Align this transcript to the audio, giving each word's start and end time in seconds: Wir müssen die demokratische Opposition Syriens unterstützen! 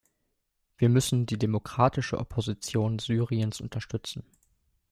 Wir 0.79 0.89
müssen 0.89 1.27
die 1.27 1.37
demokratische 1.37 2.17
Opposition 2.17 2.97
Syriens 2.97 3.61
unterstützen! 3.61 4.23